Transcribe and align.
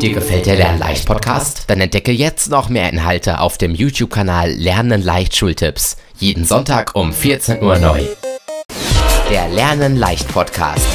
Dir 0.00 0.12
gefällt 0.12 0.46
der 0.46 0.56
Lernleicht 0.56 1.06
Podcast? 1.06 1.64
Dann 1.68 1.80
entdecke 1.80 2.12
jetzt 2.12 2.50
noch 2.50 2.68
mehr 2.68 2.90
Inhalte 2.92 3.40
auf 3.40 3.56
dem 3.56 3.74
YouTube-Kanal 3.74 4.50
Lernen 4.50 5.02
leicht 5.02 5.34
Schultipps. 5.34 5.96
Jeden 6.18 6.44
Sonntag 6.44 6.94
um 6.94 7.12
14 7.12 7.62
Uhr 7.62 7.78
neu. 7.78 8.02
Der 9.30 9.48
Lernen 9.48 9.96
leicht 9.96 10.28
Podcast. 10.28 10.86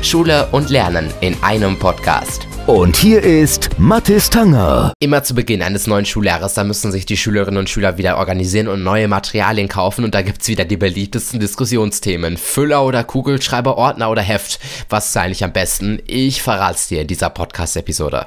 Schule 0.00 0.48
und 0.52 0.70
Lernen 0.70 1.12
in 1.20 1.36
einem 1.42 1.78
Podcast. 1.78 2.46
Und 2.66 2.94
hier 2.94 3.24
ist 3.24 3.70
Mathis 3.76 4.30
Tanger. 4.30 4.92
Immer 5.00 5.24
zu 5.24 5.34
Beginn 5.34 5.62
eines 5.62 5.88
neuen 5.88 6.06
Schuljahres, 6.06 6.54
da 6.54 6.62
müssen 6.62 6.92
sich 6.92 7.04
die 7.04 7.16
Schülerinnen 7.16 7.58
und 7.58 7.68
Schüler 7.68 7.98
wieder 7.98 8.18
organisieren 8.18 8.68
und 8.68 8.84
neue 8.84 9.08
Materialien 9.08 9.66
kaufen 9.68 10.04
und 10.04 10.14
da 10.14 10.22
gibt's 10.22 10.46
wieder 10.46 10.64
die 10.64 10.76
beliebtesten 10.76 11.40
Diskussionsthemen. 11.40 12.36
Füller 12.36 12.84
oder 12.84 13.02
Kugelschreiber, 13.02 13.76
Ordner 13.76 14.10
oder 14.10 14.22
Heft. 14.22 14.60
Was 14.88 15.08
ist 15.08 15.16
eigentlich 15.16 15.42
am 15.42 15.52
besten? 15.52 16.00
Ich 16.06 16.40
verrat's 16.40 16.86
dir 16.86 17.00
in 17.00 17.08
dieser 17.08 17.30
Podcast-Episode. 17.30 18.26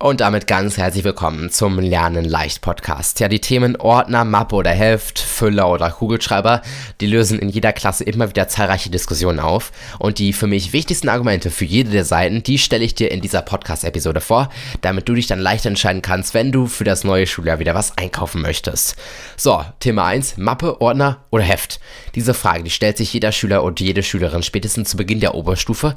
Und 0.00 0.20
damit 0.20 0.46
ganz 0.46 0.76
herzlich 0.76 1.02
willkommen 1.02 1.50
zum 1.50 1.80
Lernen 1.80 2.24
leicht 2.24 2.60
Podcast. 2.60 3.18
Ja, 3.18 3.26
die 3.26 3.40
Themen 3.40 3.74
Ordner, 3.74 4.24
Mappe 4.24 4.54
oder 4.54 4.70
Heft, 4.70 5.18
Füller 5.18 5.68
oder 5.68 5.90
Kugelschreiber, 5.90 6.62
die 7.00 7.08
lösen 7.08 7.40
in 7.40 7.48
jeder 7.48 7.72
Klasse 7.72 8.04
immer 8.04 8.28
wieder 8.28 8.46
zahlreiche 8.46 8.90
Diskussionen 8.90 9.40
auf. 9.40 9.72
Und 9.98 10.20
die 10.20 10.32
für 10.32 10.46
mich 10.46 10.72
wichtigsten 10.72 11.08
Argumente 11.08 11.50
für 11.50 11.64
jede 11.64 11.90
der 11.90 12.04
Seiten, 12.04 12.44
die 12.44 12.58
stelle 12.58 12.84
ich 12.84 12.94
dir 12.94 13.10
in 13.10 13.20
dieser 13.20 13.42
Podcast-Episode 13.42 14.20
vor, 14.20 14.50
damit 14.82 15.08
du 15.08 15.14
dich 15.14 15.26
dann 15.26 15.40
leicht 15.40 15.66
entscheiden 15.66 16.00
kannst, 16.00 16.32
wenn 16.32 16.52
du 16.52 16.68
für 16.68 16.84
das 16.84 17.02
neue 17.02 17.26
Schuljahr 17.26 17.58
wieder 17.58 17.74
was 17.74 17.98
einkaufen 17.98 18.40
möchtest. 18.40 18.94
So, 19.36 19.64
Thema 19.80 20.04
1, 20.04 20.36
Mappe, 20.36 20.80
Ordner 20.80 21.24
oder 21.30 21.42
Heft. 21.42 21.80
Diese 22.14 22.34
Frage, 22.34 22.62
die 22.62 22.70
stellt 22.70 22.98
sich 22.98 23.12
jeder 23.12 23.32
Schüler 23.32 23.64
und 23.64 23.80
jede 23.80 24.04
Schülerin 24.04 24.44
spätestens 24.44 24.90
zu 24.90 24.96
Beginn 24.96 25.18
der 25.18 25.34
Oberstufe. 25.34 25.96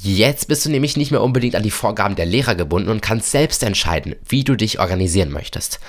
Jetzt 0.00 0.48
bist 0.48 0.64
du 0.64 0.70
nämlich 0.70 0.96
nicht 0.96 1.10
mehr 1.10 1.22
unbedingt 1.22 1.54
an 1.54 1.62
die 1.62 1.70
Vorgaben 1.70 2.16
der 2.16 2.24
Lehrer 2.24 2.54
gebunden 2.54 2.88
und 2.88 3.02
kannst 3.02 3.30
selbst 3.30 3.41
selbst 3.42 3.64
entscheiden, 3.64 4.14
wie 4.28 4.44
du 4.44 4.54
dich 4.54 4.78
organisieren 4.78 5.32
möchtest. 5.32 5.80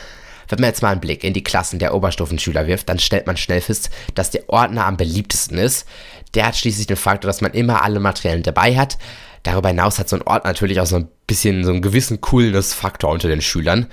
Wenn 0.49 0.59
man 0.59 0.71
jetzt 0.71 0.81
mal 0.81 0.89
einen 0.89 1.01
Blick 1.01 1.23
in 1.23 1.33
die 1.33 1.43
Klassen 1.43 1.77
der 1.77 1.93
Oberstufenschüler 1.93 2.65
wirft, 2.65 2.89
dann 2.89 2.97
stellt 2.97 3.27
man 3.27 3.37
schnell 3.37 3.61
fest, 3.61 3.91
dass 4.15 4.31
der 4.31 4.49
Ordner 4.49 4.87
am 4.87 4.97
beliebtesten 4.97 5.59
ist. 5.59 5.87
Der 6.33 6.47
hat 6.47 6.55
schließlich 6.55 6.87
den 6.87 6.97
Faktor, 6.97 7.29
dass 7.29 7.41
man 7.41 7.53
immer 7.53 7.83
alle 7.83 7.99
Materialien 7.99 8.41
dabei 8.41 8.75
hat. 8.75 8.97
Darüber 9.43 9.69
hinaus 9.69 9.99
hat 9.99 10.09
so 10.09 10.15
ein 10.15 10.23
Ordner 10.23 10.49
natürlich 10.49 10.79
auch 10.79 10.87
so 10.87 10.95
ein 10.95 11.09
bisschen 11.27 11.63
so 11.63 11.69
einen 11.69 11.83
gewissen 11.83 12.21
Coolness-Faktor 12.21 13.11
unter 13.11 13.27
den 13.27 13.41
Schülern. 13.41 13.85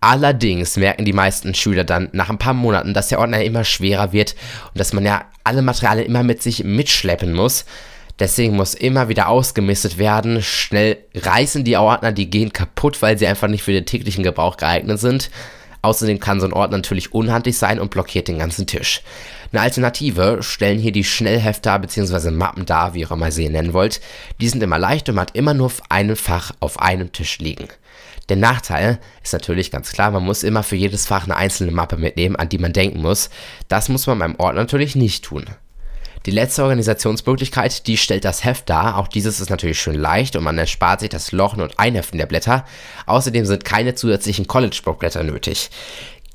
Allerdings 0.00 0.76
merken 0.76 1.04
die 1.04 1.12
meisten 1.12 1.54
Schüler 1.54 1.82
dann 1.82 2.08
nach 2.12 2.30
ein 2.30 2.38
paar 2.38 2.54
Monaten, 2.54 2.94
dass 2.94 3.08
der 3.08 3.18
Ordner 3.18 3.42
immer 3.42 3.64
schwerer 3.64 4.12
wird 4.12 4.36
und 4.72 4.78
dass 4.78 4.92
man 4.92 5.04
ja 5.04 5.24
alle 5.42 5.62
Materialien 5.62 6.06
immer 6.06 6.22
mit 6.22 6.40
sich 6.40 6.62
mitschleppen 6.62 7.32
muss. 7.32 7.64
Deswegen 8.18 8.56
muss 8.56 8.74
immer 8.74 9.08
wieder 9.08 9.28
ausgemistet 9.28 9.98
werden. 9.98 10.42
Schnell 10.42 10.98
reißen 11.14 11.64
die 11.64 11.76
Ordner, 11.76 12.12
die 12.12 12.30
gehen 12.30 12.52
kaputt, 12.52 13.00
weil 13.00 13.16
sie 13.16 13.26
einfach 13.26 13.48
nicht 13.48 13.62
für 13.62 13.72
den 13.72 13.86
täglichen 13.86 14.24
Gebrauch 14.24 14.56
geeignet 14.56 14.98
sind. 14.98 15.30
Außerdem 15.82 16.18
kann 16.18 16.40
so 16.40 16.46
ein 16.46 16.52
Ordner 16.52 16.78
natürlich 16.78 17.14
unhandlich 17.14 17.56
sein 17.56 17.78
und 17.78 17.90
blockiert 17.90 18.26
den 18.26 18.38
ganzen 18.38 18.66
Tisch. 18.66 19.02
Eine 19.52 19.62
Alternative 19.62 20.38
stellen 20.42 20.80
hier 20.80 20.90
die 20.90 21.04
Schnellhefter 21.04 21.78
bzw. 21.78 22.32
Mappen 22.32 22.66
dar, 22.66 22.94
wie 22.94 23.00
ihr 23.00 23.16
mal 23.16 23.30
sie 23.30 23.48
nennen 23.48 23.72
wollt. 23.72 24.00
Die 24.40 24.48
sind 24.48 24.62
immer 24.62 24.78
leicht 24.78 25.08
und 25.08 25.14
man 25.14 25.22
hat 25.22 25.36
immer 25.36 25.54
nur 25.54 25.70
ein 25.88 26.16
Fach 26.16 26.52
auf 26.58 26.80
einem 26.80 27.12
Tisch 27.12 27.38
liegen. 27.38 27.68
Der 28.28 28.36
Nachteil 28.36 28.98
ist 29.22 29.32
natürlich 29.32 29.70
ganz 29.70 29.92
klar, 29.92 30.10
man 30.10 30.24
muss 30.24 30.42
immer 30.42 30.62
für 30.62 30.76
jedes 30.76 31.06
Fach 31.06 31.24
eine 31.24 31.36
einzelne 31.36 31.72
Mappe 31.72 31.96
mitnehmen, 31.96 32.36
an 32.36 32.48
die 32.48 32.58
man 32.58 32.72
denken 32.72 33.00
muss. 33.00 33.30
Das 33.68 33.88
muss 33.88 34.06
man 34.06 34.18
beim 34.18 34.34
Ordner 34.36 34.62
natürlich 34.62 34.96
nicht 34.96 35.24
tun. 35.24 35.46
Die 36.26 36.30
letzte 36.30 36.62
Organisationsmöglichkeit, 36.62 37.86
die 37.86 37.96
stellt 37.96 38.24
das 38.24 38.44
Heft 38.44 38.68
dar. 38.68 38.98
Auch 38.98 39.08
dieses 39.08 39.40
ist 39.40 39.50
natürlich 39.50 39.80
schön 39.80 39.94
leicht 39.94 40.36
und 40.36 40.44
man 40.44 40.58
erspart 40.58 41.00
sich 41.00 41.08
das 41.08 41.32
Lochen 41.32 41.62
und 41.62 41.78
Einheften 41.78 42.18
der 42.18 42.26
Blätter. 42.26 42.64
Außerdem 43.06 43.46
sind 43.46 43.64
keine 43.64 43.94
zusätzlichen 43.94 44.46
College-Book-Blätter 44.46 45.22
nötig. 45.22 45.70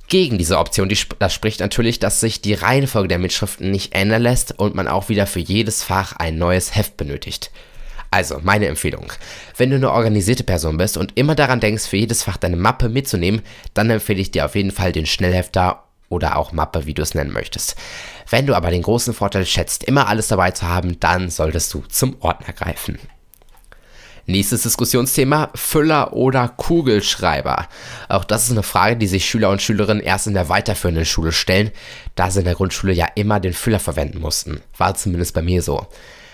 Gegen 0.07 0.37
diese 0.37 0.57
Option, 0.57 0.89
die, 0.89 0.97
das 1.19 1.33
spricht 1.33 1.59
natürlich, 1.59 1.99
dass 1.99 2.19
sich 2.19 2.41
die 2.41 2.53
Reihenfolge 2.53 3.07
der 3.07 3.19
Mitschriften 3.19 3.71
nicht 3.71 3.95
ändern 3.95 4.21
lässt 4.21 4.57
und 4.59 4.75
man 4.75 4.87
auch 4.87 5.09
wieder 5.09 5.27
für 5.27 5.39
jedes 5.39 5.83
Fach 5.83 6.13
ein 6.17 6.37
neues 6.37 6.75
Heft 6.75 6.97
benötigt. 6.97 7.51
Also, 8.11 8.39
meine 8.43 8.67
Empfehlung. 8.67 9.11
Wenn 9.57 9.71
du 9.71 9.75
eine 9.75 9.91
organisierte 9.91 10.43
Person 10.43 10.77
bist 10.77 10.97
und 10.97 11.17
immer 11.17 11.33
daran 11.33 11.59
denkst, 11.59 11.87
für 11.87 11.97
jedes 11.97 12.21
Fach 12.21 12.37
deine 12.37 12.57
Mappe 12.57 12.89
mitzunehmen, 12.89 13.41
dann 13.73 13.89
empfehle 13.89 14.21
ich 14.21 14.29
dir 14.29 14.45
auf 14.45 14.53
jeden 14.55 14.69
Fall 14.69 14.91
den 14.91 15.07
Schnellhefter 15.07 15.83
oder 16.13 16.37
auch 16.37 16.51
Mappe, 16.51 16.85
wie 16.85 16.93
du 16.93 17.01
es 17.01 17.13
nennen 17.13 17.33
möchtest. 17.33 17.75
Wenn 18.29 18.45
du 18.45 18.55
aber 18.55 18.71
den 18.71 18.81
großen 18.81 19.13
Vorteil 19.13 19.45
schätzt, 19.45 19.83
immer 19.83 20.07
alles 20.07 20.29
dabei 20.29 20.51
zu 20.51 20.67
haben, 20.67 20.99
dann 20.99 21.29
solltest 21.29 21.73
du 21.73 21.83
zum 21.89 22.15
Ordner 22.21 22.53
greifen. 22.53 22.99
Nächstes 24.25 24.63
Diskussionsthema, 24.63 25.49
Füller 25.53 26.13
oder 26.13 26.47
Kugelschreiber. 26.47 27.67
Auch 28.07 28.23
das 28.23 28.45
ist 28.45 28.51
eine 28.51 28.63
Frage, 28.63 28.95
die 28.95 29.07
sich 29.07 29.25
Schüler 29.25 29.49
und 29.49 29.61
Schülerinnen 29.61 30.01
erst 30.01 30.27
in 30.27 30.33
der 30.33 30.47
weiterführenden 30.47 31.05
Schule 31.05 31.33
stellen, 31.33 31.71
da 32.15 32.31
sie 32.31 32.39
in 32.39 32.45
der 32.45 32.55
Grundschule 32.55 32.93
ja 32.93 33.07
immer 33.15 33.41
den 33.41 33.53
Füller 33.53 33.79
verwenden 33.79 34.21
mussten. 34.21 34.61
War 34.77 34.95
zumindest 34.95 35.33
bei 35.33 35.41
mir 35.41 35.61
so. 35.61 35.87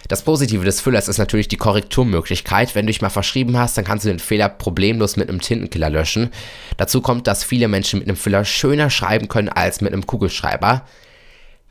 Das 0.08 0.24
Positive 0.24 0.66
des 0.66 0.82
Füllers 0.82 1.08
ist 1.08 1.18
natürlich 1.18 1.48
die 1.48 1.58
Korrekturmöglichkeit. 1.58 2.74
Wenn 2.74 2.86
du 2.86 2.92
dich 2.92 3.02
mal 3.02 3.10
verschrieben 3.10 3.58
hast, 3.58 3.78
dann 3.78 3.86
kannst 3.86 4.06
du 4.06 4.10
den 4.10 4.20
Fehler 4.20 4.50
problemlos 4.50 5.18
mit 5.18 5.30
einem 5.30 5.42
Tintenkiller 5.42 5.90
löschen. 5.90 6.32
Dazu 6.78 7.02
kommt, 7.02 7.28
dass 7.28 7.44
viele 7.44 7.68
Menschen 7.68 8.00
mit 8.00 8.08
einem 8.08 8.18
Füller 8.18 8.46
schöner 8.46 8.90
schreiben 8.90 9.28
können 9.28 9.50
als 9.50 9.82
mit 9.82 9.94
einem 9.94 10.08
Kugelschreiber. 10.08 10.86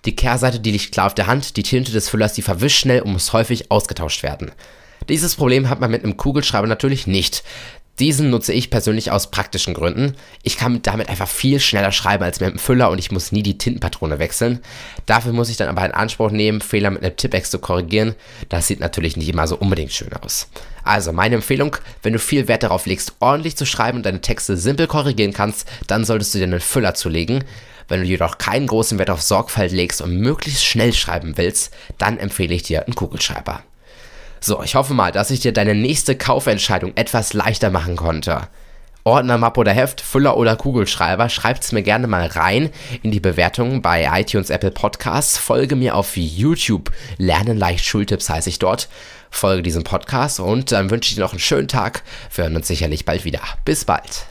Die 0.05 0.15
Kehrseite, 0.15 0.61
die 0.61 0.71
liegt 0.71 0.93
klar 0.93 1.07
auf 1.07 1.15
der 1.15 1.27
Hand, 1.27 1.57
die 1.57 1.63
Tinte 1.63 1.91
des 1.91 2.09
Füllers, 2.09 2.35
die 2.35 2.43
verwischt 2.43 2.81
schnell 2.81 3.03
und 3.03 3.13
muss 3.13 3.33
häufig 3.33 3.71
ausgetauscht 3.71 4.23
werden. 4.23 4.53
Dieses 5.09 5.37
Problem 5.37 5.69
hat 5.69 5.81
man 5.81 5.91
mit 5.91 6.05
einem 6.05 6.17
Kugelschreiber 6.17 6.67
natürlich 6.67 7.07
nicht. 7.07 7.43
Diesen 7.99 8.31
nutze 8.31 8.53
ich 8.53 8.71
persönlich 8.71 9.11
aus 9.11 9.33
praktischen 9.33 9.75
Gründen. 9.75 10.15
Ich 10.45 10.57
kann 10.57 10.83
damit 10.83 11.09
einfach 11.09 11.27
viel 11.29 11.59
schneller 11.59 11.91
schreiben 11.91 12.23
als 12.23 12.39
mit 12.39 12.49
einem 12.49 12.59
Füller 12.59 12.91
und 12.91 12.99
ich 12.99 13.11
muss 13.11 13.33
nie 13.33 13.43
die 13.43 13.59
Tintenpatrone 13.59 14.21
wechseln. 14.21 14.61
Dafür 15.07 15.33
muss 15.33 15.51
ich 15.51 15.57
dann 15.57 15.69
aber 15.69 15.85
in 15.85 15.91
Anspruch 15.91 16.31
nehmen, 16.31 16.61
Fehler 16.61 16.91
mit 16.91 17.03
einem 17.03 17.17
Tippex 17.17 17.51
zu 17.51 17.59
korrigieren. 17.59 18.15
Das 18.49 18.69
sieht 18.69 18.79
natürlich 18.79 19.17
nicht 19.17 19.29
immer 19.29 19.49
so 19.49 19.57
unbedingt 19.57 19.93
schön 19.93 20.13
aus. 20.13 20.49
Also 20.85 21.13
meine 21.13 21.35
Empfehlung, 21.35 21.77
wenn 22.03 22.13
du 22.13 22.21
viel 22.21 22.47
Wert 22.47 22.63
darauf 22.63 22.87
legst, 22.87 23.15
ordentlich 23.19 23.57
zu 23.57 23.67
schreiben 23.67 23.99
und 23.99 24.07
deine 24.07 24.21
Texte 24.21 24.57
simpel 24.57 24.87
korrigieren 24.87 25.33
kannst, 25.33 25.69
dann 25.89 26.05
solltest 26.05 26.35
du 26.35 26.39
dir 26.39 26.45
einen 26.45 26.61
Füller 26.61 26.95
zulegen. 26.95 27.43
Wenn 27.89 28.01
du 28.01 28.07
jedoch 28.07 28.39
keinen 28.39 28.69
großen 28.69 28.99
Wert 28.99 29.11
auf 29.11 29.23
Sorgfalt 29.23 29.73
legst 29.73 30.03
und 30.03 30.17
möglichst 30.19 30.65
schnell 30.65 30.93
schreiben 30.93 31.37
willst, 31.37 31.75
dann 31.97 32.19
empfehle 32.19 32.55
ich 32.55 32.63
dir 32.63 32.85
einen 32.85 32.95
Kugelschreiber. 32.95 33.63
So, 34.41 34.63
ich 34.63 34.75
hoffe 34.75 34.95
mal, 34.95 35.13
dass 35.13 35.31
ich 35.31 35.41
dir 35.41 35.53
deine 35.53 35.75
nächste 35.75 36.17
Kaufentscheidung 36.17 36.93
etwas 36.97 37.33
leichter 37.33 37.71
machen 37.71 37.97
konnte. 37.97 38.49
Ordner, 39.05 39.39
Map 39.39 39.57
oder 39.57 39.73
Heft, 39.73 40.01
Füller 40.03 40.37
oder 40.37 40.55
Kugelschreiber, 40.55 41.31
schreibt 41.31 41.65
es 41.65 41.73
mir 41.73 41.83
gerne 41.83 42.07
mal 42.07 42.27
rein 42.27 42.71
in 43.03 43.11
die 43.11 43.21
Bewertungen 43.21 43.81
bei 43.81 44.07
iTunes, 44.13 44.51
Apple 44.51 44.71
Podcasts. 44.71 45.39
Folge 45.39 45.77
mir 45.77 45.95
auf 45.95 46.17
YouTube. 46.17 46.91
Lernen 47.17 47.57
leicht 47.57 47.85
Schultipps 47.85 48.29
heiße 48.29 48.51
ich 48.51 48.59
dort. 48.59 48.89
Folge 49.31 49.63
diesem 49.63 49.85
Podcast 49.85 50.41
und 50.41 50.73
dann 50.73 50.91
wünsche 50.91 51.09
ich 51.09 51.15
dir 51.15 51.23
noch 51.23 51.33
einen 51.33 51.41
schönen 51.41 51.69
Tag. 51.69 52.03
Wir 52.35 52.45
hören 52.45 52.57
uns 52.57 52.69
sicherlich 52.69 53.05
bald 53.05 53.25
wieder. 53.25 53.41
Bis 53.65 53.85
bald. 53.85 54.27